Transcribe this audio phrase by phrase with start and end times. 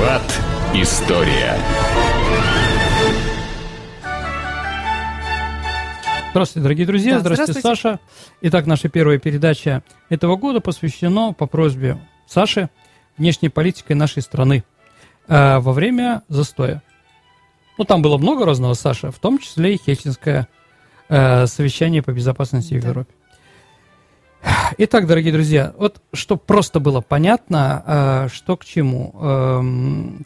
[0.00, 0.40] Виват.
[0.72, 1.58] История.
[6.30, 7.14] Здравствуйте, дорогие друзья.
[7.14, 8.00] Да, здравствуйте, здравствуйте, Саша.
[8.40, 12.70] Итак, наша первая передача этого года посвящена по просьбе Саши
[13.18, 14.64] внешней политикой нашей страны
[15.28, 16.82] э, во время застоя.
[17.76, 20.48] Ну, там было много разного, Саша, в том числе и Хельсинское
[21.10, 22.80] э, совещание по безопасности да.
[22.80, 23.12] в Европе.
[24.78, 29.14] Итак, дорогие друзья, вот чтобы просто было понятно, э, что к чему.
[29.20, 29.62] Э,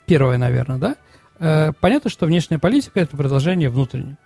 [0.07, 0.97] первое, наверное, да?
[1.39, 4.17] Э, понятно, что внешняя политика– это продолжение внутренней.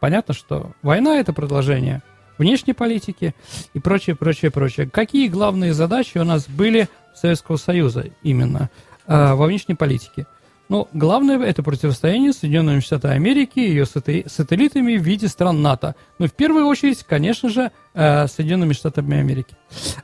[0.00, 2.02] Понятно, что война– это продолжение
[2.38, 3.34] внешней политики
[3.74, 4.88] и прочее, прочее, прочее.
[4.88, 8.70] Какие главные задачи у нас были Советского Союза именно
[9.06, 10.26] во внешней политике?
[10.74, 15.94] Ну, главное это противостояние Соединенными Штатами Америки и ее сателлитами в виде стран НАТО.
[16.18, 19.54] Ну, в первую очередь, конечно же, э, Соединенными Штатами Америки.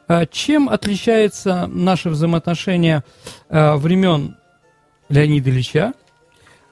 [0.06, 3.02] Э, чем отличается наше взаимоотношение
[3.48, 4.37] э, времен
[5.09, 5.93] Леонида Ильича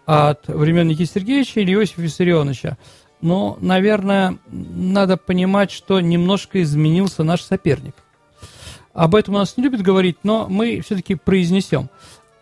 [0.06, 2.78] от времен Никиты Сергеевича или Иосифа Виссарионовича?
[3.20, 7.96] Ну, наверное, надо понимать, что немножко изменился наш соперник.
[8.98, 11.88] Об этом у нас не любят говорить, но мы все-таки произнесем.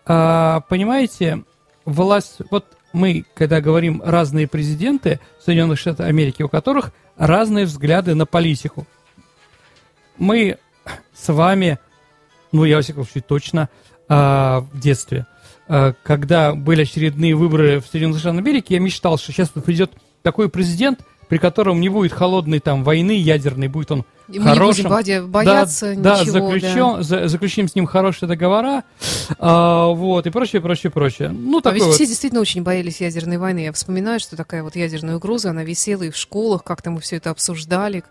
[0.07, 1.43] А, понимаете,
[1.85, 8.27] власть, вот мы, когда говорим разные президенты Соединенных Штатов Америки, у которых разные взгляды на
[8.27, 8.87] политику.
[10.17, 10.59] Мы
[11.15, 11.79] с вами,
[12.53, 13.69] ну, я, во всяком случае, точно
[14.09, 15.27] а, в детстве,
[15.69, 20.49] а, когда были очередные выборы в Соединенных Штатах Америки, я мечтал, что сейчас придет такой
[20.49, 24.85] президент– при котором не будет холодной там войны ядерной, будет он и хорошим.
[24.85, 26.49] Мы не будем бояться да, ничего.
[26.51, 27.03] Да, заключен, да.
[27.03, 28.83] За, заключим с ним хорошие договора,
[29.39, 31.29] а, вот, и прочее, прочее, прочее.
[31.29, 31.95] Ну, а ведь вот.
[31.95, 33.61] все действительно очень боялись ядерной войны.
[33.61, 37.17] Я вспоминаю, что такая вот ядерная угроза, она висела и в школах, как-то мы все
[37.17, 38.03] это обсуждали.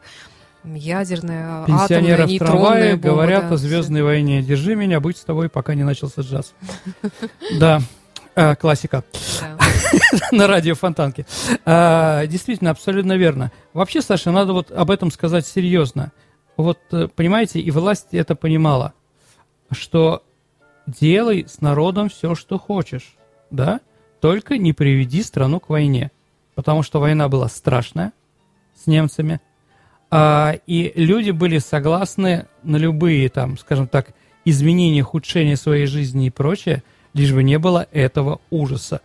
[0.64, 4.06] Ядерная, Пенсионеры атомная, в трамвае говорят да, о звездной все.
[4.06, 4.42] войне.
[4.42, 6.54] Держи меня, быть с тобой, пока не начался джаз.
[7.60, 7.82] Да,
[8.36, 9.04] э, классика.
[10.32, 11.26] на радио Фонтанки.
[11.66, 13.52] А, действительно, абсолютно верно.
[13.74, 16.12] Вообще, Саша, надо вот об этом сказать серьезно.
[16.58, 18.94] Вот, э, понимаете, и власть это понимала,
[19.72, 20.24] что
[20.88, 23.16] делай с народом все, что хочешь,
[23.52, 23.82] да,
[24.22, 26.12] только не приведи страну к войне.
[26.54, 28.14] Потому что война была страшная
[28.82, 29.42] с немцами,
[30.10, 34.14] а, и люди были согласны на любые, там, скажем так,
[34.46, 36.84] изменения, ухудшения своей жизни и прочее,
[37.14, 39.02] лишь бы не было этого ужаса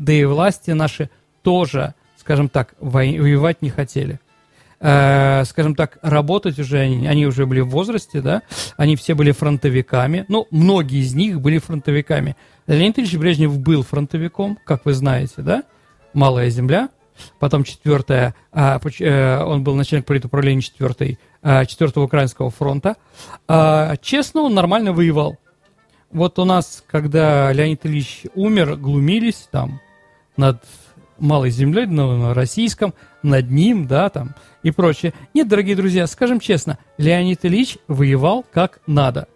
[0.00, 1.10] да и власти наши
[1.42, 4.18] тоже, скажем так, воевать не хотели.
[4.80, 8.42] Э, скажем так, работать уже они, они уже были в возрасте, да,
[8.78, 12.34] они все были фронтовиками, ну, многие из них были фронтовиками.
[12.66, 15.64] Леонид Ильич Брежнев был фронтовиком, как вы знаете, да,
[16.14, 16.88] «Малая земля»,
[17.38, 22.96] потом четвертая, а, э, он был начальник политуправления четвертой, а, четвертого Украинского фронта.
[23.48, 25.36] А, честно, он нормально воевал.
[26.10, 29.80] Вот у нас, когда Леонид Ильич умер, глумились там,
[30.40, 30.64] над
[31.18, 35.12] малой землей, на российском, над ним, да, там, и прочее.
[35.34, 39.28] Нет, дорогие друзья, скажем честно, Леонид Ильич воевал как надо.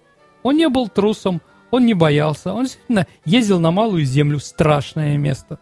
[0.43, 5.59] Он не был трусом, он не боялся, он действительно ездил на малую землю, страшное место.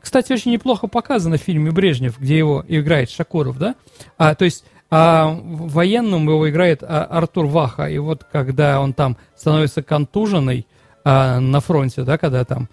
[0.00, 3.76] Кстати, очень неплохо показано в фильме «Брежнев», где его играет Шакуров, да?
[4.18, 9.16] А, то есть а, военным его играет а, Артур Ваха, и вот когда он там
[9.36, 10.66] становится контуженный
[11.04, 12.68] а, на фронте, да, когда там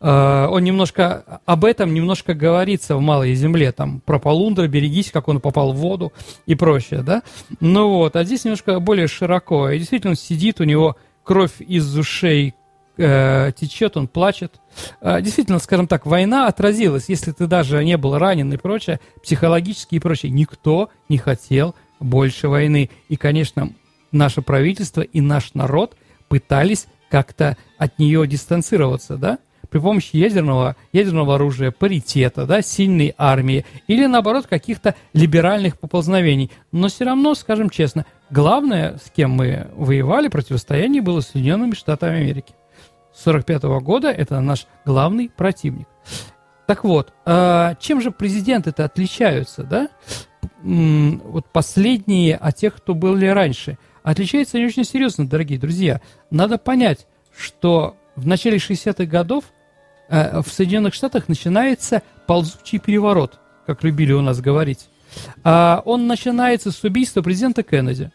[0.00, 5.40] он немножко, об этом немножко говорится в «Малой земле», там, про Полундра, берегись, как он
[5.40, 6.12] попал в воду
[6.46, 7.22] и прочее, да?
[7.60, 11.96] Ну вот, а здесь немножко более широко, и действительно он сидит, у него кровь из
[11.98, 12.54] ушей
[12.96, 14.60] э, течет, он плачет.
[15.00, 19.96] Э, действительно, скажем так, война отразилась, если ты даже не был ранен и прочее, психологически
[19.96, 20.32] и прочее.
[20.32, 22.90] Никто не хотел больше войны.
[23.08, 23.72] И, конечно,
[24.12, 25.96] наше правительство и наш народ
[26.28, 29.38] пытались как-то от нее дистанцироваться, да?
[29.76, 36.50] При помощи ядерного, ядерного оружия, паритета, да, сильной армии или, наоборот, каких-то либеральных поползновений.
[36.72, 42.20] Но все равно, скажем честно, главное, с кем мы воевали, противостояние было с Соединенными Штатами
[42.20, 42.54] Америки.
[43.14, 45.88] С 1945 года это наш главный противник.
[46.66, 49.88] Так вот, а чем же президенты-то отличаются, да?
[50.62, 53.76] Вот последние от тех, кто были раньше.
[54.02, 56.00] Отличаются они очень серьезно, дорогие друзья.
[56.30, 57.06] Надо понять,
[57.38, 59.55] что в начале 60-х годов Э,
[60.08, 64.88] в Соединенных Штатах начинается ползучий переворот, как любили у нас говорить.
[65.44, 68.10] А, он начинается с убийства президента Кеннеди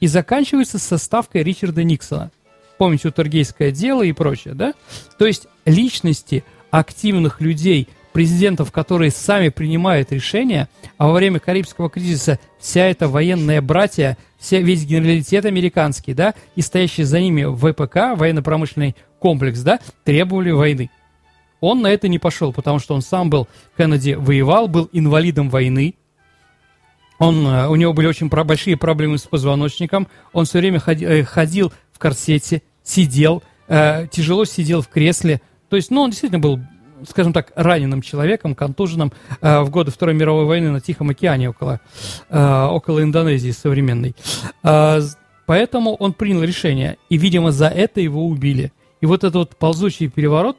[0.00, 2.30] и заканчивается со ставкой Ричарда Никсона.
[2.76, 4.74] Помните, Утергейское дело и прочее, да?
[5.18, 12.38] То есть личности активных людей, президентов, которые сами принимают решения, а во время Карибского кризиса
[12.58, 18.96] вся эта военная братья, вся, весь генералитет американский, да, и стоящий за ними ВПК, военно-промышленный
[19.18, 20.90] комплекс, да, требовали войны.
[21.60, 25.94] Он на это не пошел, потому что он сам был, Кеннеди воевал, был инвалидом войны,
[27.18, 31.24] он, э, у него были очень большие проблемы с позвоночником, он все время ходи, э,
[31.24, 36.60] ходил в корсете, сидел, э, тяжело сидел в кресле, то есть, ну, он действительно был
[37.08, 41.80] скажем так, раненым человеком, контуженным э, в годы Второй мировой войны на Тихом океане около,
[42.28, 44.14] э, около Индонезии современной.
[44.64, 45.00] Э,
[45.46, 48.72] поэтому он принял решение, и, видимо, за это его убили.
[49.00, 50.56] И вот этот вот ползучий переворот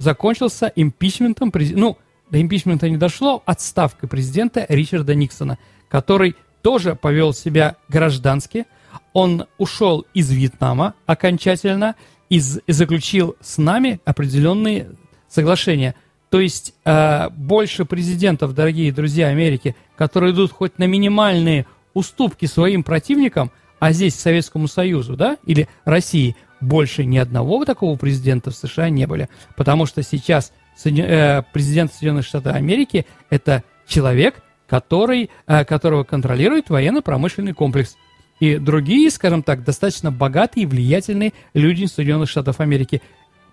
[0.00, 1.98] закончился импичментом, ну,
[2.30, 5.58] до импичмента не дошло, отставкой президента Ричарда Никсона,
[5.88, 8.66] который тоже повел себя граждански.
[9.12, 11.96] Он ушел из Вьетнама окончательно
[12.28, 14.90] и заключил с нами определенные
[15.28, 15.94] соглашения.
[16.30, 22.84] То есть э, больше президентов, дорогие друзья Америки, которые идут хоть на минимальные уступки своим
[22.84, 23.50] противникам,
[23.80, 29.06] а здесь Советскому Союзу, да, или России, больше ни одного такого президента в США не
[29.06, 29.28] были.
[29.56, 30.52] Потому что сейчас
[30.84, 37.96] э, президент Соединенных Штатов Америки– это человек, который, э, которого контролирует военно-промышленный комплекс.
[38.38, 43.02] И другие, скажем так, достаточно богатые и влиятельные люди Соединенных Штатов Америки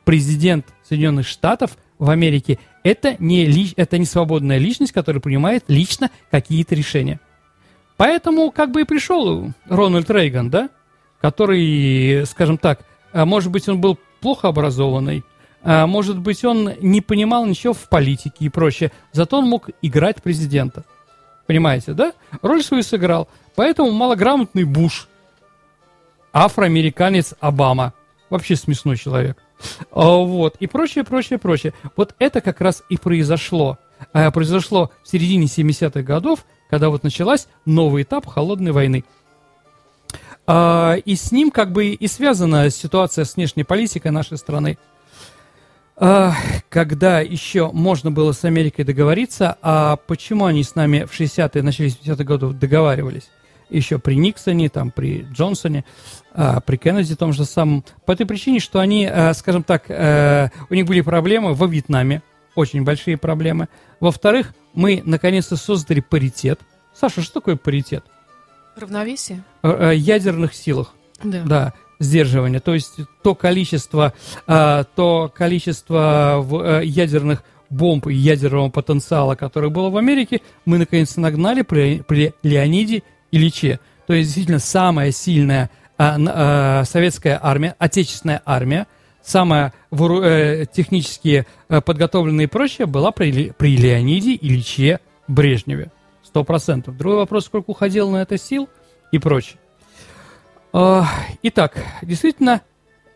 [0.06, 6.10] президент Соединенных Штатов в Америке это не, ли, это не свободная личность, которая принимает лично
[6.32, 7.20] какие-то решения.
[7.98, 10.70] Поэтому как бы и пришел Рональд Рейган, да,
[11.20, 15.24] который, скажем так, может быть, он был плохо образованный,
[15.64, 20.22] а, может быть, он не понимал ничего в политике и прочее, зато он мог играть
[20.24, 20.86] президента.
[21.46, 22.14] Понимаете, да?
[22.42, 23.28] Роль свою сыграл.
[23.56, 25.08] Поэтому малограмотный Буш,
[26.32, 27.94] афроамериканец Обама,
[28.30, 29.38] вообще смешной человек.
[29.92, 31.74] А, вот, и прочее, прочее, прочее.
[31.96, 33.78] Вот это как раз и произошло.
[34.14, 39.04] А, произошло в середине 70-х годов, когда вот началась новый этап холодной войны.
[40.48, 44.78] А, и с ним как бы и связана ситуация с внешней политикой нашей страны.
[46.70, 51.90] Когда еще можно было с Америкой договориться, а почему они с нами в 60-е, начале
[51.90, 53.30] 70-х годов договаривались?
[53.70, 55.84] еще при Никсоне, там, при Джонсоне,
[56.34, 57.84] а, при Кеннеди том же самом.
[58.06, 62.22] По той причине, что они, а, скажем так, а, у них были проблемы во Вьетнаме,
[62.56, 63.68] очень большие проблемы.
[64.00, 66.60] Во-вторых, мы наконец-то создали паритет.
[66.94, 68.04] Саша, что такое паритет?
[68.78, 69.44] Равновесие?
[69.62, 70.94] А, а, ядерных силах.
[71.24, 71.44] Да.
[71.44, 72.94] Да сдерживание, то есть
[73.24, 74.14] то количество,
[74.46, 81.16] а, то количество а, ядерных бомб и ядерного потенциала, которое было в Америке, мы наконец
[81.18, 83.80] нагнали при, при Леониде Ильиче.
[84.06, 88.88] То есть действительно самая сильная а, а, советская армия, отечественная армия,
[89.22, 95.92] самая э, технически э, подготовленная и прочее была при, при Леониде Ильиче Брежневе.
[96.28, 96.98] Сто процентов.
[96.98, 98.68] Другой вопрос, сколько уходило на это сил
[99.14, 99.60] и прочее.
[100.74, 101.04] Э,
[101.42, 102.64] итак, действительно,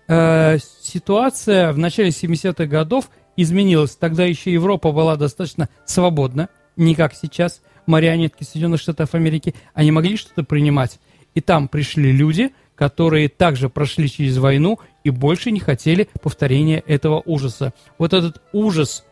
[0.08, 3.98] э, ситуация в начале 70-х годов изменилась.
[3.98, 6.48] Тогда еще Европа была достаточно свободна,
[6.78, 10.98] не как сейчас марионетки Соединенных Штатов Америки, они могли что-то принимать.
[11.36, 17.22] И там пришли люди, которые также прошли через войну и больше не хотели повторения этого
[17.26, 17.74] ужаса.
[17.98, 19.04] Вот этот ужас,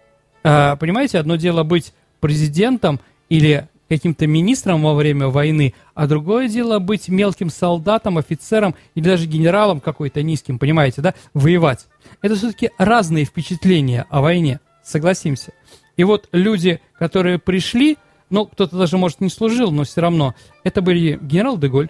[0.43, 6.79] э, понимаете, одно дело быть президентом или каким-то министром во время войны, а другое дело
[6.79, 11.87] быть мелким солдатом, офицером или даже генералом какой-то низким, понимаете, да, воевать.
[12.21, 15.53] Это все-таки разные впечатления о войне, согласимся.
[15.97, 17.97] И вот люди, которые пришли,
[18.29, 20.35] ну, кто-то даже, может, не служил, но все равно.
[20.63, 21.89] Это были генерал Деголь,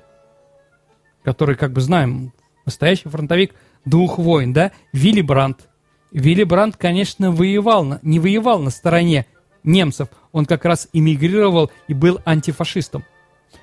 [1.23, 2.33] который, как бы знаем,
[2.65, 3.53] настоящий фронтовик
[3.85, 5.67] двух войн, да, Вилли Брандт.
[6.11, 9.25] Вилли Брандт, конечно, воевал, на, не воевал на стороне
[9.63, 13.05] немцев, он как раз эмигрировал и был антифашистом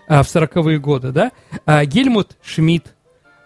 [0.09, 1.33] а, в 40-е годы, да.
[1.65, 2.95] А, Гельмут Шмидт,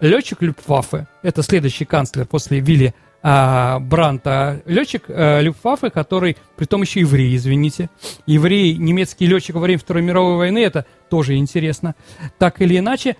[0.00, 6.83] летчик Люпфаффе, это следующий канцлер после Вилли а, Бранта, летчик а, Люфтваффе, который, при том
[6.83, 7.90] еще еврей, извините.
[8.26, 11.95] Еврей, немецкий летчик во время Второй мировой войны, это тоже интересно.
[12.38, 13.16] Так или иначе,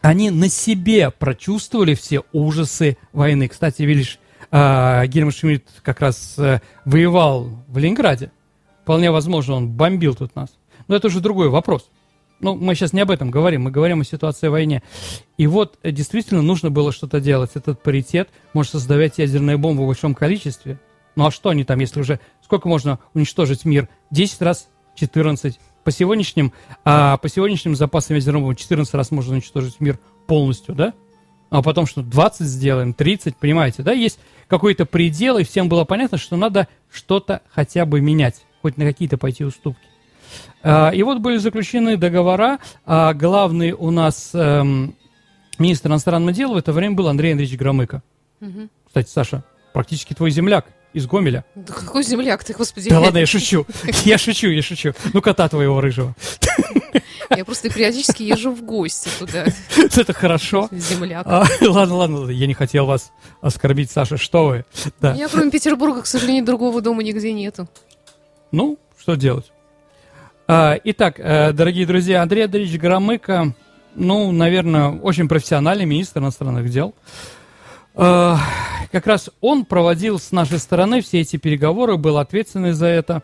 [0.00, 3.48] они на себе прочувствовали все ужасы войны.
[3.48, 4.20] Кстати, видишь,
[4.50, 8.30] а, Гельмут Шмидт как раз а, воевал в Ленинграде.
[8.86, 10.48] Вполне возможно, он бомбил тут нас.
[10.86, 11.90] Но это уже другой вопрос.
[12.38, 14.80] Ну, мы сейчас не об этом говорим, мы говорим о ситуации в войне.
[15.36, 17.50] И вот э, действительно нужно было что-то делать.
[17.54, 20.78] Этот паритет может создавать ядерные бомбы в большом количестве.
[21.16, 22.20] Ну а что они там, если уже...
[22.44, 23.88] Сколько можно уничтожить мир?
[24.12, 25.58] 10 раз, 14.
[25.82, 26.52] По сегодняшним,
[26.84, 30.94] а, по сегодняшним запасам ядерных бомб 14 раз можно уничтожить мир полностью, да?
[31.50, 33.90] А потом что, 20 сделаем, 30, понимаете, да?
[33.90, 38.84] Есть какой-то предел, и всем было понятно, что надо что-то хотя бы менять, хоть на
[38.84, 39.86] какие-то пойти уступки.
[40.64, 42.58] А, и вот были заключены договора.
[42.84, 44.96] А главный у нас эм,
[45.56, 48.02] министр иностранных дел в это время был Андрей Андреевич Громыко.
[48.40, 48.68] Угу.
[48.88, 51.44] кстати, Саша, практически твой земляк из Гомеля.
[51.54, 52.90] Да какой земляк ты, господи.
[52.90, 53.64] Да ладно, я шучу.
[54.04, 54.94] Я шучу, я шучу.
[55.12, 56.16] Ну, кота твоего рыжего.
[57.30, 59.46] Я просто периодически езжу в гости туда.
[59.76, 60.68] Это хорошо.
[60.72, 61.24] Земляк.
[61.24, 64.64] А, ладно, ладно, я не хотел вас оскорбить, Саша, что вы.
[65.00, 65.12] Да.
[65.12, 67.68] У меня, кроме Петербурга, к сожалению, другого дома нигде нету.
[68.52, 69.52] Ну, что делать?
[70.48, 73.54] А, итак, э, дорогие друзья, Андрей Андреевич Громыко,
[73.96, 76.94] ну, наверное, очень профессиональный министр иностранных дел.
[77.94, 78.38] А,
[78.92, 83.22] как раз он проводил с нашей стороны все эти переговоры, был ответственный за это.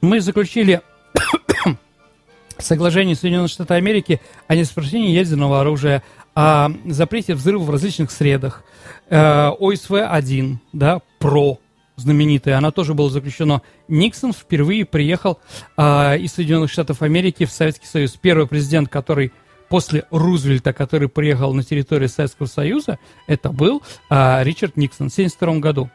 [0.00, 0.82] Мы заключили
[2.58, 6.02] соглашение Соединенных Штатов Америки о нераспространении ядерного оружия,
[6.34, 8.62] о запрете взрывов в различных средах,
[9.08, 9.16] э,
[9.58, 11.58] ОСВ-1, да, ПРО,
[12.00, 13.62] знаменитая, она тоже была заключена.
[13.88, 15.40] Никсон впервые приехал
[15.76, 18.12] э, из Соединенных Штатов Америки в Советский Союз.
[18.12, 19.32] Первый президент, который
[19.68, 25.58] после Рузвельта, который приехал на территорию Советского Союза, это был э, Ричард Никсон в 1972
[25.58, 25.90] году.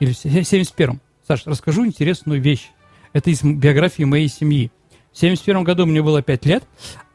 [0.00, 1.00] Или в 1971.
[1.26, 2.70] Саш, расскажу интересную вещь.
[3.12, 4.70] Это из биографии моей семьи.
[5.12, 6.64] В 1971 году мне было 5 лет,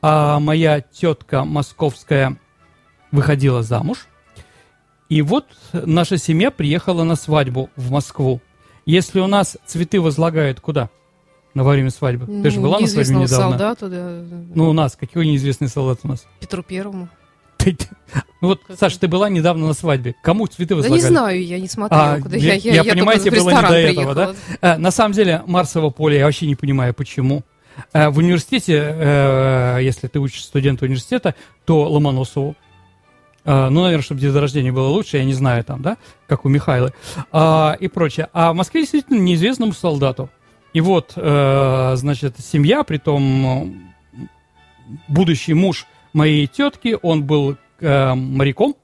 [0.01, 2.38] а моя тетка московская
[3.12, 4.07] выходила замуж.
[5.10, 8.42] И вот наша семья приехала на свадьбу в Москву.
[8.86, 10.89] Если у нас цветы возлагают куда?
[11.56, 12.25] На время свадьбы.
[12.28, 13.50] Ну, Ты же была на свадьбе недавно?
[13.50, 14.24] солдату, да.
[14.54, 14.96] Ну, у нас.
[14.96, 16.28] Какой неизвестный солдат у нас?
[16.39, 17.10] Петру Первому.
[18.42, 20.16] Ну вот, Саша, ты была недавно на свадьбе.
[20.24, 21.01] Кому цветы возлагали?
[21.01, 22.13] Да не знаю, я не смотрела.
[22.13, 22.38] А, куда.
[22.38, 24.34] Я, я, я, я понимаете, было не до этого, да?
[24.62, 27.44] А, на самом деле, Марсово поле, я вообще не понимаю, почему.
[27.92, 31.36] А, в университете, а, если ты учишь студент университета,
[31.66, 32.56] то Ломоносову.
[33.51, 36.50] А, ну, наверное, чтобы день рождения было лучше, я не знаю там, да, как у
[36.50, 36.94] Михайла
[37.32, 38.29] а, и прочее.
[38.32, 40.29] А в Москве действительно неизвестному солдату.
[40.72, 43.91] И вот, э, значит, семья, при том
[45.08, 48.75] будущий муж моей тетки, он был э, моряком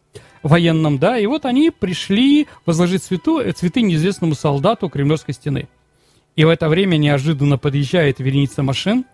[0.41, 5.67] военным, да, и вот они пришли возложить цвету, цветы неизвестному солдату Кремлевской стены.
[6.36, 9.05] И в это время неожиданно подъезжает вереница машин,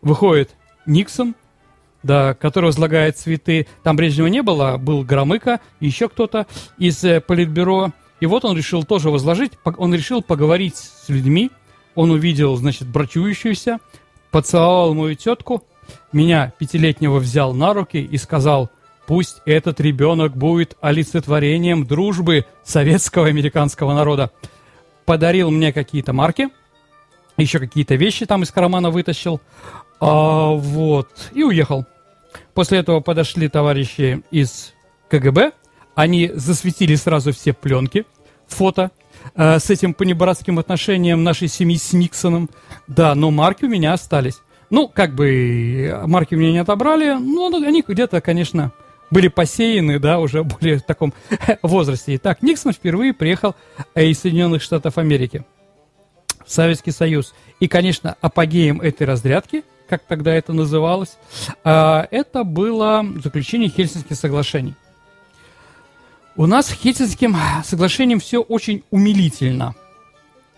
[0.00, 0.54] выходит
[0.86, 1.34] Никсон,
[2.06, 3.66] да, который возлагает цветы.
[3.82, 6.46] Там Брежнева не было, был Громыко, еще кто-то
[6.78, 7.92] из э, Политбюро.
[8.20, 11.50] И вот он решил тоже возложить, он решил поговорить с людьми.
[11.94, 13.78] Он увидел, значит, брачующуюся,
[14.30, 15.64] поцеловал мою тетку,
[16.12, 18.70] меня, пятилетнего, взял на руки и сказал,
[19.06, 24.30] пусть этот ребенок будет олицетворением дружбы советского американского народа.
[25.06, 26.48] Подарил мне какие-то марки,
[27.38, 29.40] еще какие-то вещи там из кармана вытащил,
[30.00, 31.86] а, вот, и уехал.
[32.56, 34.72] После этого подошли товарищи из
[35.10, 35.52] КГБ,
[35.94, 38.06] они засветили сразу все пленки,
[38.46, 38.92] фото,
[39.34, 42.48] э, с этим понебратским отношением нашей семьи с Никсоном.
[42.86, 44.38] Да, но марки у меня остались.
[44.70, 48.72] Ну, как бы марки у меня не отобрали, но они где-то, конечно,
[49.10, 51.12] были посеяны, да, уже более в таком
[51.62, 52.16] возрасте.
[52.16, 53.54] Итак, Никсон впервые приехал
[53.94, 55.44] э, из Соединенных Штатов Америки
[56.46, 57.34] в Советский Союз.
[57.60, 61.16] И, конечно, апогеем этой разрядки, как тогда это называлось,
[61.64, 64.74] э, это было заключение Хельсинских соглашений.
[66.36, 69.74] У нас с Хельсинским соглашением все очень умилительно.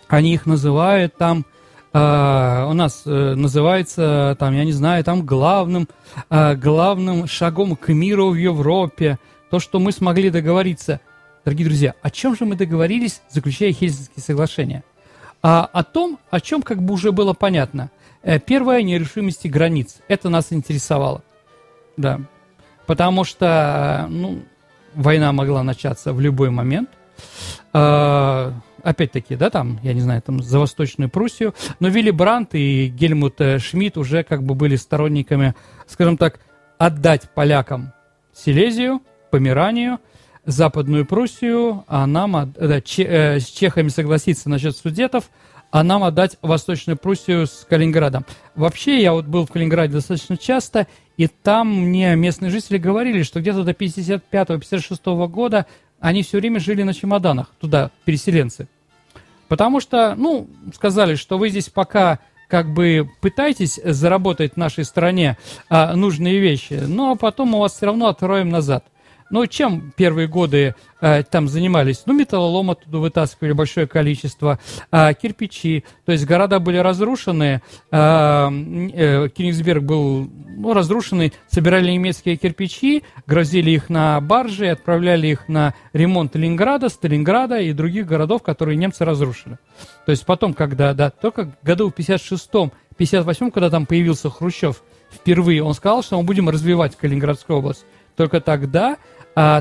[0.08, 1.44] Они их называют там
[1.90, 5.88] Uh, у нас uh, называется, там, я не знаю, там главным,
[6.28, 9.18] uh, главным шагом к миру в Европе,
[9.50, 11.00] то, что мы смогли договориться.
[11.46, 14.84] Дорогие друзья, о чем же мы договорились, заключая Хельсинские соглашения?
[15.42, 17.90] А, о том, о чем как бы уже было понятно.
[18.28, 20.00] Э, первое, нерешимости границ.
[20.06, 21.24] Это нас интересовало.
[21.96, 22.20] Да.
[22.86, 24.42] Потому что, ну,
[24.94, 26.90] война могла начаться в любой момент.
[27.72, 32.88] А, опять-таки, да, там, я не знаю, там, за Восточную Пруссию, но Вилли Брандт и
[32.88, 35.54] Гельмут э, Шмидт уже как бы были сторонниками,
[35.86, 36.38] скажем так,
[36.76, 37.94] отдать полякам
[38.34, 40.00] Силезию, Померанию,
[40.44, 45.30] Западную Пруссию, а нам, да, че, э, с чехами согласиться насчет судетов,
[45.70, 48.24] а нам отдать Восточную Пруссию с Калининградом.
[48.54, 53.40] Вообще, я вот был в Калининграде достаточно часто, и там мне местные жители говорили, что
[53.40, 55.66] где-то до 55-56 года
[56.00, 58.68] они все время жили на чемоданах, туда, переселенцы.
[59.48, 65.36] Потому что, ну, сказали, что вы здесь пока как бы пытаетесь заработать в нашей стране
[65.68, 68.84] а, нужные вещи, но потом мы вас все равно откроем назад–
[69.30, 72.02] ну, чем первые годы э, там занимались?
[72.06, 74.58] Ну, металлолом оттуда вытаскивали большое количество,
[74.90, 82.36] э, кирпичи, то есть города были разрушены, э, э, Кенигсберг был ну, разрушенный, собирали немецкие
[82.36, 88.76] кирпичи, грозили их на баржи, отправляли их на ремонт Ленинграда, Сталинграда и других городов, которые
[88.76, 89.58] немцы разрушили.
[90.06, 95.62] То есть потом, когда, да, только году в 56-м, 58-м, когда там появился Хрущев впервые,
[95.62, 97.84] он сказал, что мы будем развивать Калининградскую область.
[98.16, 98.96] Только тогда а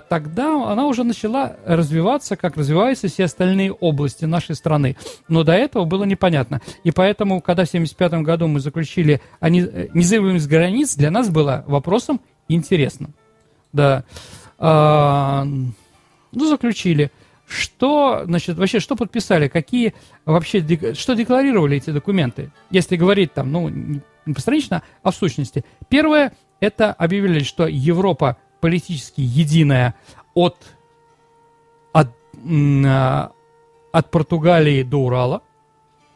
[0.09, 4.95] тогда она уже начала развиваться, как развиваются все остальные области нашей страны.
[5.27, 6.61] Но до этого было непонятно.
[6.83, 12.21] И поэтому, когда в 1975 году мы заключили о независимость границ, для нас было вопросом
[12.47, 13.13] интересным.
[13.71, 14.03] Да.
[14.57, 17.11] А, ну, заключили.
[17.47, 19.47] Что, значит, вообще, что подписали?
[19.47, 19.93] Какие
[20.25, 20.65] вообще,
[20.95, 22.51] что декларировали эти документы?
[22.71, 25.63] Если говорить там, ну, не постранично, а в сущности.
[25.87, 29.95] Первое, это объявили, что Европа политически единая
[30.33, 30.57] от,
[31.93, 32.09] от,
[32.85, 33.31] а,
[33.91, 35.41] от Португалии до Урала.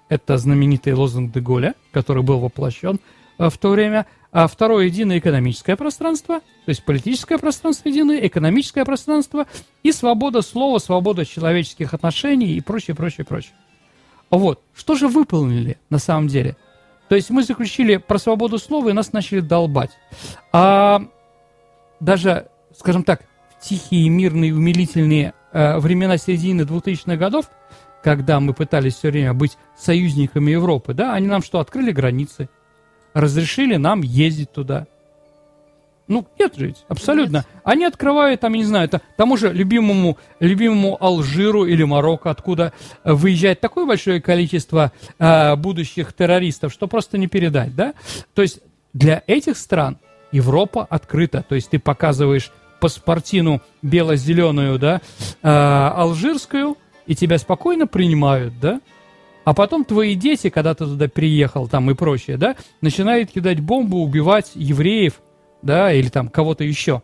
[0.09, 2.99] Это знаменитый лозунг Деголя, который был воплощен
[3.37, 4.07] э, в то время.
[4.31, 9.45] А второе– единое экономическое пространство, то есть политическое пространство единое, экономическое пространство
[9.83, 13.53] и свобода слова, свобода человеческих отношений и прочее, прочее, прочее.
[14.29, 14.61] Вот.
[14.73, 16.55] Что же выполнили на самом деле?
[17.09, 19.91] То есть мы заключили про свободу слова, и нас начали долбать.
[20.53, 21.01] А
[22.01, 27.45] даже, скажем так, в тихие, мирные, умилительные э, времена середины 2000-х годов,
[28.03, 32.49] когда мы пытались все время быть союзниками Европы, да, они нам что, открыли границы,
[33.13, 34.87] разрешили нам ездить туда.
[36.07, 37.37] Ну, нет же абсолютно.
[37.37, 37.47] Нет.
[37.63, 42.73] Они открывают, там, я не знаю, это, тому же любимому, любимому Алжиру или Марокко, откуда
[43.05, 47.93] выезжает такое большое количество э, будущих террористов, что просто не передать, да?
[48.33, 48.59] То есть
[48.91, 49.99] для этих стран
[50.31, 51.43] Европа открыта.
[51.47, 55.01] То есть ты показываешь паспортину бело-зеленую, да,
[55.43, 58.81] э, алжирскую, и тебя спокойно принимают, да?
[59.43, 63.97] А потом твои дети, когда ты туда приехал, там и прочее, да, начинают кидать бомбу,
[63.97, 65.21] убивать евреев,
[65.61, 67.01] да, или там кого-то еще.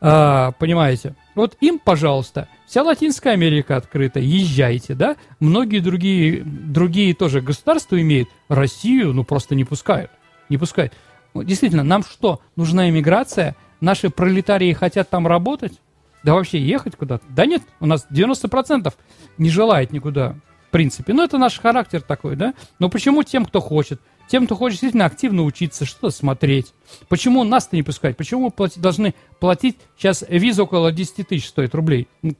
[0.00, 1.14] А, понимаете?
[1.34, 5.16] Вот им, пожалуйста, вся Латинская Америка открыта, езжайте, да?
[5.40, 10.10] Многие другие, другие тоже государства имеют, Россию, ну, просто не пускают,
[10.48, 10.92] не пускают.
[11.36, 13.56] Ну, действительно, нам что, нужна иммиграция?
[13.82, 15.78] Наши пролетарии хотят там работать?
[16.24, 17.26] Да вообще ехать куда-то?
[17.28, 18.90] Да нет, у нас 90%
[19.36, 20.36] не желает никуда
[20.68, 21.12] в принципе.
[21.12, 22.54] Ну, это наш характер такой, да?
[22.78, 24.00] Но почему тем, кто хочет?
[24.28, 26.72] Тем, кто хочет действительно активно учиться, что-то смотреть.
[27.08, 28.16] Почему нас-то не пускать?
[28.16, 29.76] Почему мы платить, должны платить?
[29.98, 32.08] Сейчас виза около 10 тысяч стоит рублей.
[32.22, 32.32] Ну,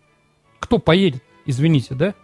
[0.58, 2.14] кто поедет, извините, да?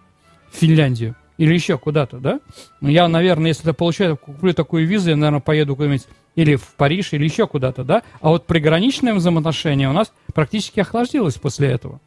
[0.50, 2.40] В Финляндию или еще куда-то, да?
[2.80, 6.74] Ну, я, наверное, если я получаю, куплю такую визу, я, наверное, поеду куда-нибудь или в
[6.76, 8.02] Париж, или еще куда-то, да?
[8.20, 12.00] А вот приграничное взаимоотношение у нас практически охлаждилось после этого.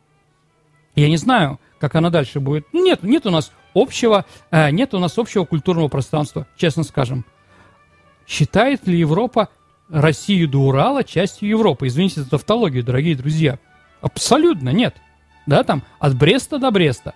[0.96, 2.66] Я не знаю, как она дальше будет.
[2.74, 7.26] Нет, нет у нас общего, э, нет у нас общего культурного пространства, честно скажем.
[8.26, 9.50] Считает ли Европа
[9.90, 11.88] Россию до Урала частью Европы?
[11.88, 13.60] Извините за тавтологию, дорогие друзья.
[14.02, 14.96] Абсолютно нет.
[15.46, 17.14] Да, там от Бреста до Бреста.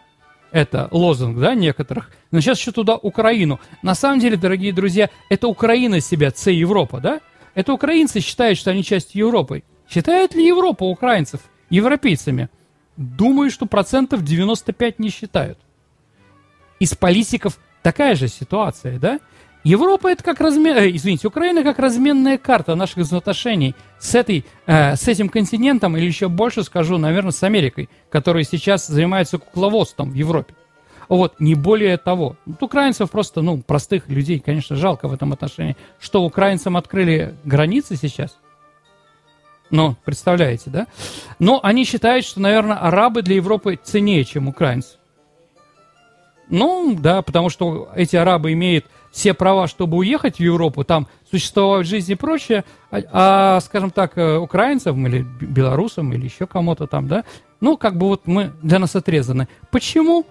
[0.51, 2.11] Это лозунг, да, некоторых.
[2.31, 3.59] Но сейчас еще туда Украину.
[3.83, 7.21] На самом деле, дорогие друзья, это Украина себя, С Европа, да?
[7.53, 9.63] Это украинцы считают, что они частью Европы.
[9.89, 12.49] Считает ли Европа украинцев европейцами?
[12.97, 15.57] Думаю, что процентов 95 не считают.
[16.79, 19.19] Из политиков такая же ситуация, да?
[19.63, 24.95] Европа это как размен, э, извините, Украина как разменная карта наших взаимоотношений с этой, э,
[24.95, 30.13] с этим континентом или еще больше скажу, наверное, с Америкой, которая сейчас занимается кукловодством в
[30.13, 30.55] Европе.
[31.09, 32.35] Вот, не более того.
[32.45, 35.75] Вот украинцев просто, ну, простых людей, конечно, жалко в этом отношении.
[35.99, 38.37] Что, украинцам открыли границы сейчас?
[39.71, 40.87] Ну, представляете, да?
[41.39, 44.97] Но они считают, что, наверное, арабы для Европы ценнее, чем украинцы.
[46.49, 51.87] Ну, да, потому что эти арабы имеют все права, чтобы уехать в Европу, там существовать
[51.87, 57.07] жизнь и прочее, а, а, скажем так, э, украинцам или белорусам или еще кому-то там,
[57.07, 57.23] да,
[57.61, 59.47] ну, как бы вот мы для нас отрезаны.
[59.71, 60.25] Почему?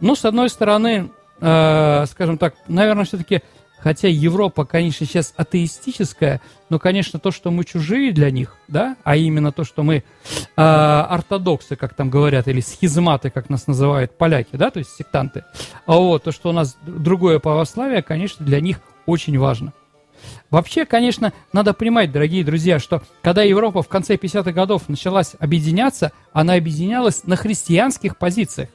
[0.00, 3.42] Ну, с одной стороны, э, скажем так, наверное, все-таки
[3.82, 9.16] Хотя Европа, конечно, сейчас атеистическая, но, конечно, то, что мы чужие для них, да, а
[9.16, 10.02] именно то, что мы э,
[10.56, 15.44] ортодоксы, как там говорят, или схизматы, как нас называют поляки, да, то есть сектанты,
[15.84, 19.72] а вот то, что у нас другое православие, конечно, для них очень важно.
[20.50, 26.12] Вообще, конечно, надо понимать, дорогие друзья, что когда Европа в конце 50-х годов началась объединяться,
[26.32, 28.68] она объединялась на христианских позициях.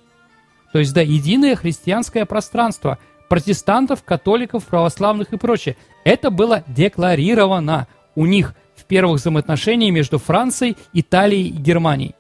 [0.73, 5.77] То есть, да, единое христианское пространство– протестантов, католиков, православных и прочее.
[6.03, 12.15] Это было декларировано у них в первых взаимоотношениях между Францией, Италией и Германией.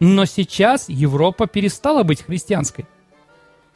[0.00, 2.86] Но сейчас Европа перестала быть христианской.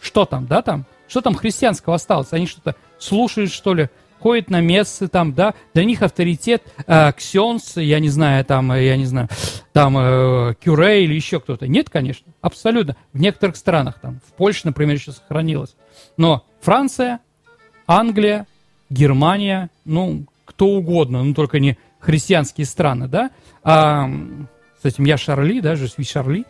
[0.00, 0.84] Что там, да, там?
[1.08, 2.32] Что там христианского осталось?
[2.32, 3.90] Они что-то слушают, что ли?
[4.22, 8.84] Ходят на мессы там, да, для них авторитет э, ксенс, я не знаю, там, э,
[8.84, 9.28] я не знаю,
[9.72, 11.66] там, э, кюре или еще кто-то.
[11.66, 12.96] Нет, конечно, абсолютно.
[13.12, 15.74] В некоторых странах, там, в Польше, например, еще сохранилось.
[16.16, 17.18] Но Франция,
[17.86, 18.46] Англия,
[18.90, 23.30] Германия, ну, кто угодно, ну, только не христианские страны, да,
[23.64, 24.08] а,
[24.82, 26.44] с этим «Я Шарли», да, «Je suis Шарли»,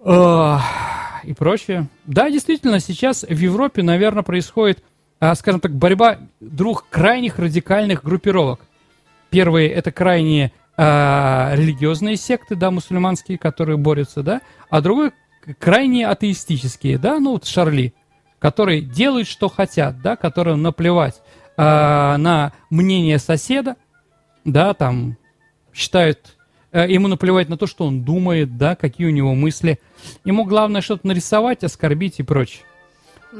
[0.00, 0.58] э,
[1.24, 1.88] и прочее.
[2.04, 4.82] Да, действительно, сейчас в Европе, наверное, происходит,
[5.34, 8.60] скажем так, борьба двух крайних радикальных группировок.
[9.30, 10.82] Первые– это крайние э,
[11.56, 15.12] религиозные секты, да, мусульманские, которые борются, да, а другой–
[15.58, 17.94] крайние атеистические, да, ну вот Шарли,
[18.38, 21.22] которые делают, что хотят, да, которые наплевать
[21.56, 23.76] э, на мнение соседа,
[24.44, 25.16] да, там
[25.72, 26.36] считают,
[26.72, 29.80] э, ему наплевать на то, что он думает, да, какие у него мысли.
[30.24, 32.62] Ему главное что-то нарисовать, оскорбить и прочее.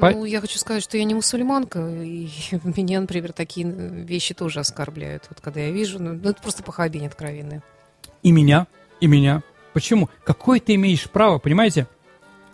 [0.00, 2.28] Ну, я хочу сказать, что я не мусульманка, и
[2.76, 5.24] меня, например, такие вещи тоже оскорбляют.
[5.28, 7.60] Вот когда я вижу, ну, ну это просто похабень откровенный.
[8.22, 8.66] И меня,
[9.00, 9.42] и меня.
[9.72, 10.08] Почему?
[10.24, 11.86] Какое ты имеешь право, понимаете?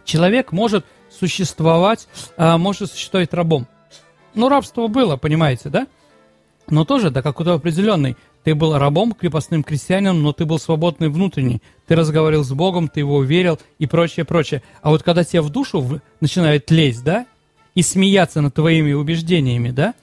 [0.05, 3.67] Человек может существовать, а, может существовать рабом.
[4.35, 5.87] Ну, рабство было, понимаете, да?
[6.69, 8.17] Но тоже до какой-то определенной.
[8.45, 11.61] Ты был рабом, крепостным крестьянином, но ты был свободный внутренний.
[11.87, 14.63] Ты разговаривал с Богом, ты его верил и прочее, прочее.
[14.83, 16.01] А вот когда тебе в душу в...
[16.21, 17.27] начинает лезть, да,
[17.75, 19.95] и смеяться над твоими убеждениями, да,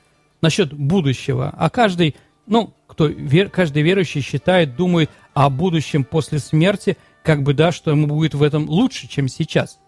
[0.41, 6.95] насчет будущего, а каждый, ну, кто, вер, каждый верующий считает, думает о будущем после смерти,
[7.23, 9.80] как бы, да, что ему будет в этом лучше, чем сейчас.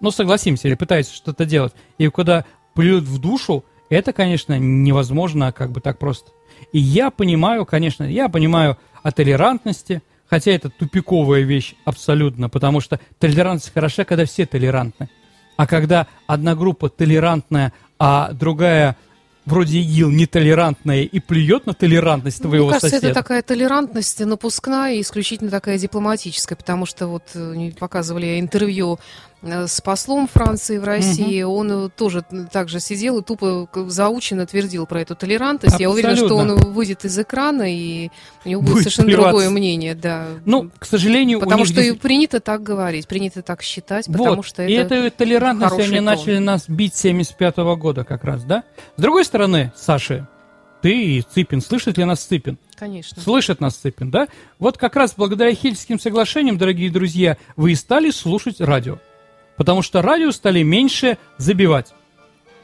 [0.00, 1.72] Ну, согласимся, или пытается что-то делать.
[1.98, 6.32] И когда плюют в душу, это, конечно, невозможно как бы так просто.
[6.72, 12.98] И я понимаю, конечно, я понимаю о толерантности, хотя это тупиковая вещь абсолютно, потому что
[13.18, 15.08] толерантность хороша, когда все толерантны.
[15.56, 18.96] А когда одна группа толерантная, а другая
[19.44, 23.08] вроде ИГИЛ нетолерантная и плюет на толерантность ну, твоего Мне кажется, соседа.
[23.08, 28.98] это такая толерантность напускная и исключительно такая дипломатическая, потому что вот э, показывали интервью
[29.42, 31.42] с послом Франции в России.
[31.42, 31.52] Угу.
[31.52, 35.74] Он тоже также сидел и тупо заученно твердил про эту толерантность.
[35.74, 35.82] Абсолютно.
[35.82, 38.10] Я уверена, что он выйдет из экрана и
[38.44, 39.30] у него будет, будет совершенно плеваться.
[39.30, 39.94] другое мнение.
[39.94, 40.26] Да.
[40.44, 41.96] Ну, к сожалению, потому что здесь...
[41.96, 44.16] принято так говорить, принято так считать, вот.
[44.16, 44.94] потому что и это.
[44.94, 46.04] И эту толерантность они тон.
[46.04, 48.62] начали нас бить с 75 -го года как раз, да?
[48.96, 50.28] С другой стороны, Саша,
[50.82, 52.58] ты и Цыпин, слышит ли нас Цыпин?
[52.76, 53.20] Конечно.
[53.22, 54.28] Слышит нас Цыпин, да?
[54.58, 58.98] Вот как раз благодаря Хельсинским соглашениям, дорогие друзья, вы и стали слушать радио
[59.56, 61.94] потому что радио стали меньше забивать.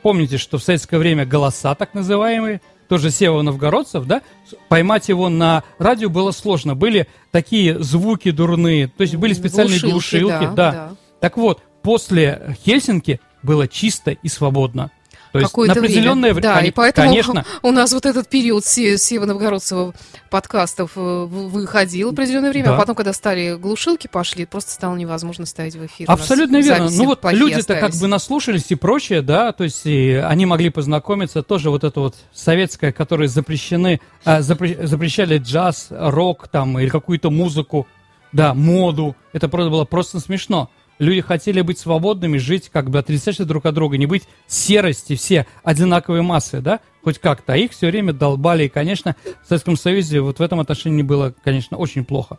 [0.03, 4.23] Помните, что в советское время голоса так называемые, тоже Сева Новгородцев, да,
[4.69, 6.75] поймать его на радио было сложно.
[6.75, 10.23] Были такие звуки дурные, то есть были специальные глушилки.
[10.23, 10.73] глушилки да, да.
[10.73, 10.97] да.
[11.21, 14.91] Так вот, после Хельсинки было чисто и свободно.
[15.33, 16.55] То есть на определенное время.
[16.55, 17.45] Да, и поэтому конечно.
[17.63, 19.95] у нас вот этот период Сева Новгородцева
[20.31, 22.77] подкастов э, выходил определенное время, а да.
[22.77, 26.11] а потом, когда стали глушилки пошли, просто стало невозможно ставить в эфир.
[26.11, 26.91] Абсолютно верно.
[26.91, 31.43] Ну вот люди-то как бы наслушались и прочее, да, то есть и они могли познакомиться,
[31.43, 37.31] тоже вот это вот советское, которые запрещены, а, запре- запрещали джаз, рок там или какую-то
[37.31, 37.87] музыку,
[38.33, 39.17] да, моду.
[39.33, 40.71] Это было просто смешно.
[40.99, 45.47] Люди хотели быть свободными, жить как бы отрицать друг от друга, не быть серости, все
[45.63, 47.53] одинаковые массы, да, хоть как-то.
[47.53, 48.65] А их все время долбали.
[48.65, 52.39] И, конечно, в Советском Союзе вот в этом отношении было, конечно, очень плохо.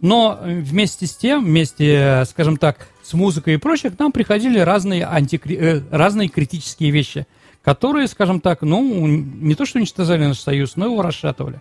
[0.00, 5.04] Но вместе с тем, вместе, скажем так, с музыкой и прочее, к нам приходили разные,
[5.04, 5.56] антикри...
[5.56, 7.26] Э, разные критические вещи,
[7.62, 11.60] которые, скажем так, ну, не то что уничтожали наш союз, но его расшатывали.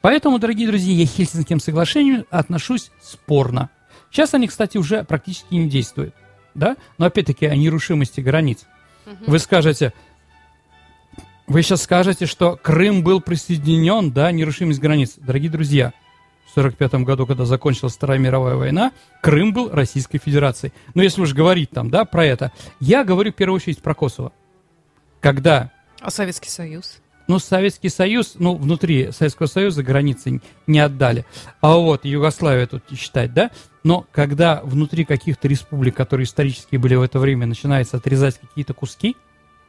[0.00, 3.70] Поэтому, дорогие друзья, я к Хельсинским соглашениям отношусь спорно.
[4.10, 6.14] Сейчас они, кстати, уже практически не действуют,
[6.54, 6.76] да?
[6.98, 8.64] Но опять-таки о нерушимости границ.
[9.06, 9.16] Угу.
[9.26, 9.92] Вы скажете,
[11.46, 15.14] вы сейчас скажете, что Крым был присоединен, да, нерушимость границ.
[15.16, 15.92] Дорогие друзья,
[16.46, 18.92] в 1945 году, когда закончилась Вторая мировая война,
[19.22, 20.72] Крым был Российской Федерацией.
[20.94, 24.32] Но если уж говорить там, да, про это, я говорю в первую очередь про Косово.
[25.20, 25.70] Когда...
[26.00, 26.98] А Советский Союз?
[27.28, 31.26] Ну, Советский Союз, ну, внутри Советского Союза границы не отдали.
[31.60, 33.50] А вот Югославия тут считать, да?
[33.86, 39.16] Но когда внутри каких-то республик, которые исторически были в это время, начинается отрезать какие-то куски,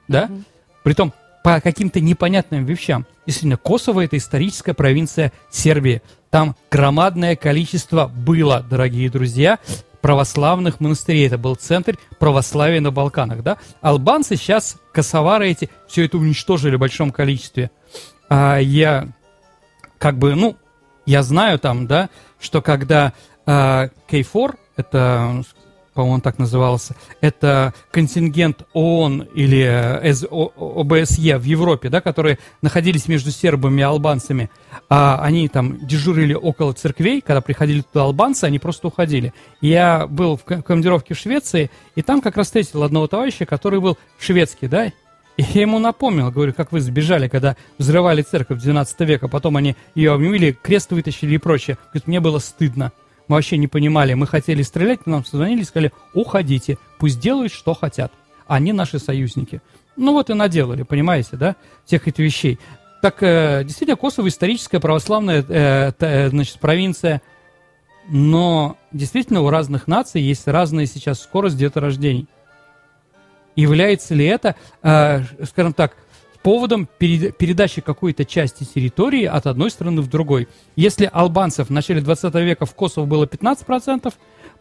[0.07, 0.43] да, mm-hmm.
[0.83, 3.05] притом по каким-то непонятным вещам.
[3.27, 6.01] Действительно, Косово– это историческая провинция Сербии.
[6.31, 9.59] Там громадное количество было, дорогие друзья,
[10.01, 11.27] православных монастырей.
[11.27, 13.57] Это был центр православия на Балканах, да?
[13.81, 17.69] Албанцы сейчас, косовары эти, все это уничтожили в большом количестве.
[18.29, 19.09] А я
[19.99, 20.57] как бы, ну,
[21.05, 23.13] я знаю там, да, что когда
[23.47, 25.43] а, Кейфор, это
[25.97, 30.13] по-моему, так назывался, это контингент ООН или э,
[30.55, 34.51] ОБСЕ в Европе, да, которые находились между сербами и албанцами.
[34.89, 39.33] А они там дежурили около церквей, когда приходили туда албанцы, они просто уходили.
[39.59, 43.97] Я был в командировке в Швеции, и там как раз встретил одного товарища, который был
[44.19, 44.85] шведский, да,
[45.37, 49.75] и я ему напомнил, говорю, как вы сбежали, когда взрывали церковь 12 века, потом они
[49.95, 51.79] ее обнюмили, крест вытащили и прочее.
[51.87, 52.91] Говорит, мне было стыдно.
[53.27, 57.73] Мы вообще не понимали, мы хотели стрелять, нам позвонили и сказали, уходите, пусть делают, что
[57.73, 58.11] хотят.
[58.47, 59.61] Они наши союзники.
[59.97, 62.59] Ну вот и наделали, понимаете, да, всех этих вещей.
[63.01, 67.21] Так, э, действительно, Косово историческая православная э, э, значит, провинция,
[68.07, 72.27] но действительно у разных наций есть разная сейчас скорость деторождений.
[73.55, 75.97] Является ли это, скажем так,
[76.37, 80.47] поводом передачи какой-то части территории от одной страны в другой?
[80.75, 84.13] Если албанцев в начале 20 века в Косово было 15%,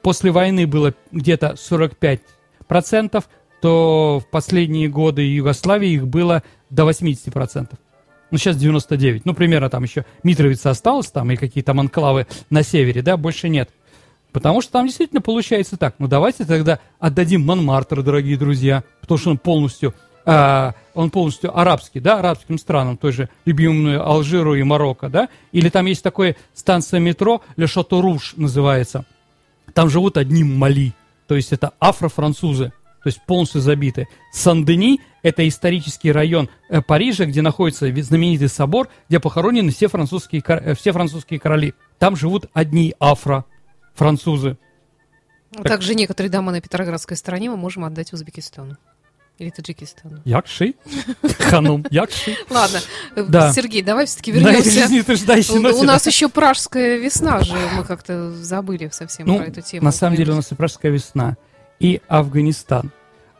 [0.02, 3.24] после войны было где-то 45%,
[3.60, 7.68] то в последние годы Югославии их было до 80%.
[8.30, 9.24] Ну, сейчас 99.
[9.24, 13.48] Ну, примерно там еще Митровица осталась там, и какие-то там анклавы на севере, да, больше
[13.48, 13.70] нет.
[14.32, 15.94] Потому что там действительно получается так.
[15.98, 19.94] Ну, давайте тогда отдадим Монмартр, дорогие друзья, потому что он полностью,
[20.26, 25.28] он полностью арабский, да, арабским странам, той же любимую Алжиру и Марокко, да.
[25.52, 29.04] Или там есть такое станция метро, Ле Шато-Руш называется.
[29.72, 30.94] Там живут одни Мали,
[31.28, 32.72] то есть это афро-французы
[33.06, 34.08] то есть полностью забиты.
[34.32, 40.74] Сан-Дени– это исторический район э, Парижа, где находится знаменитый собор, где похоронены все французские, э,
[40.74, 41.74] все французские короли.
[42.00, 44.58] Там живут одни афро-французы.
[45.52, 45.68] А так.
[45.68, 48.76] Также некоторые дома на Петроградской стороне мы можем отдать Узбекистану.
[49.38, 50.22] Или Таджикистану.
[50.24, 50.74] Якши?
[51.38, 52.36] Ханум, Якши.
[52.50, 52.80] Ладно,
[53.28, 53.52] да.
[53.52, 55.52] Сергей, давай все-таки вернемся.
[55.52, 59.84] У, у нас еще пражская весна же, мы как-то забыли совсем ну, про эту тему.
[59.84, 61.36] На самом деле у нас и пражская весна
[61.80, 62.90] и Афганистан.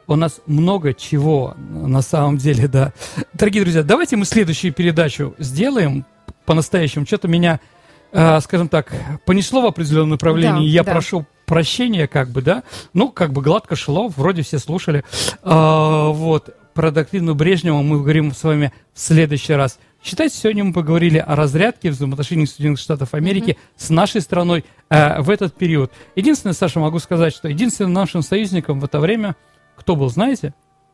[0.07, 2.93] У нас много чего на самом деле, да.
[3.33, 6.05] Дорогие друзья, давайте мы следующую передачу сделаем
[6.45, 7.07] по-настоящему.
[7.07, 7.59] Что-то меня,
[8.13, 8.93] э, скажем так,
[9.25, 10.69] понесло в определенном направлении.
[10.69, 10.93] Да, Я да.
[10.93, 12.65] прошу прощения, как бы, да.
[12.93, 15.05] Ну, как бы гладко шло, вроде все слушали.
[15.43, 16.55] А, вот.
[16.75, 19.79] Про доктрину Брежнева мы говорим с вами в следующий раз.
[20.05, 23.73] Считайте, сегодня мы поговорили о разрядке взаимоотношениях Соединенных Штатов Америки mm-hmm.
[23.77, 25.91] с нашей страной э, в этот период.
[26.15, 29.37] Единственное, Саша, могу сказать, что единственным нашим союзником в это время,
[29.75, 30.53] кто был, знаете?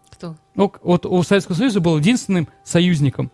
[0.09, 0.37] Кто?
[0.55, 3.33] Ну, вот у Советского Союза был единственным союзником,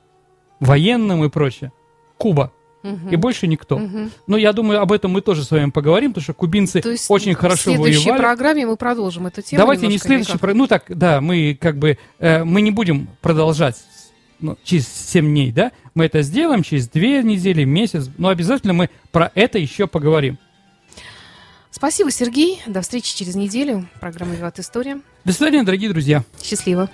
[0.59, 1.71] военным и прочее.
[2.17, 2.51] Куба.
[2.83, 3.11] Угу.
[3.11, 3.77] И больше никто.
[3.77, 4.11] Угу.
[4.29, 7.07] Но я думаю, об этом мы тоже с вами поговорим, потому что кубинцы То есть
[7.09, 7.81] очень хорошо воевали.
[7.81, 8.23] В следующей воевали.
[8.23, 9.59] программе мы продолжим эту тему.
[9.59, 10.55] Давайте не следующей, про...
[10.55, 13.77] ну так, да, мы как бы, э, мы не будем продолжать
[14.41, 18.91] ну, через 7 дней, да, мы это сделаем через 2 недели, месяц, но обязательно мы
[19.11, 20.38] про это еще поговорим.
[21.71, 22.61] Спасибо, Сергей.
[22.67, 23.88] До встречи через неделю.
[24.01, 25.01] Программа «Виват История».
[25.25, 26.25] До свидания, дорогие друзья.
[26.43, 26.87] Счастливо.